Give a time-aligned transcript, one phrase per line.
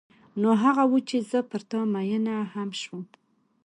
[0.41, 3.03] نو هغه و چې زه پر تا مینه هم شوم.